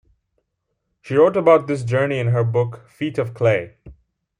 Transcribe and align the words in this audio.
She 1.03 1.13
wrote 1.13 1.37
about 1.37 1.67
this 1.67 1.83
journey 1.83 2.17
in 2.17 2.25
her 2.29 2.43
book 2.43 2.89
"Feet 2.89 3.19
of 3.19 3.35
Clay". 3.35 3.75